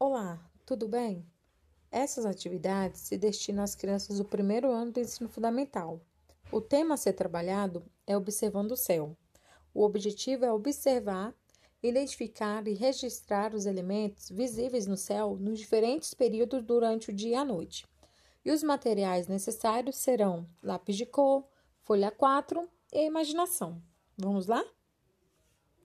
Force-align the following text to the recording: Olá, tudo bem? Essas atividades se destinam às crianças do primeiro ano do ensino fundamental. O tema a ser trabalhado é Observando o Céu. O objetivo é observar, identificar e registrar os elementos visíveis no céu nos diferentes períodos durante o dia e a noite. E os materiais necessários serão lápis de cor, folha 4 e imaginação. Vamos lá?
Olá, 0.00 0.40
tudo 0.64 0.86
bem? 0.86 1.26
Essas 1.90 2.24
atividades 2.24 3.00
se 3.00 3.18
destinam 3.18 3.64
às 3.64 3.74
crianças 3.74 4.18
do 4.18 4.24
primeiro 4.24 4.70
ano 4.70 4.92
do 4.92 5.00
ensino 5.00 5.28
fundamental. 5.28 6.00
O 6.52 6.60
tema 6.60 6.94
a 6.94 6.96
ser 6.96 7.14
trabalhado 7.14 7.84
é 8.06 8.16
Observando 8.16 8.70
o 8.70 8.76
Céu. 8.76 9.16
O 9.74 9.82
objetivo 9.82 10.44
é 10.44 10.52
observar, 10.52 11.34
identificar 11.82 12.68
e 12.68 12.74
registrar 12.74 13.52
os 13.52 13.66
elementos 13.66 14.30
visíveis 14.30 14.86
no 14.86 14.96
céu 14.96 15.36
nos 15.36 15.58
diferentes 15.58 16.14
períodos 16.14 16.62
durante 16.62 17.10
o 17.10 17.12
dia 17.12 17.32
e 17.32 17.34
a 17.34 17.44
noite. 17.44 17.84
E 18.44 18.52
os 18.52 18.62
materiais 18.62 19.26
necessários 19.26 19.96
serão 19.96 20.48
lápis 20.62 20.96
de 20.96 21.06
cor, 21.06 21.44
folha 21.82 22.12
4 22.12 22.68
e 22.92 23.04
imaginação. 23.04 23.82
Vamos 24.16 24.46
lá? 24.46 24.64